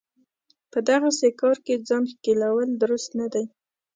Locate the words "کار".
1.41-1.57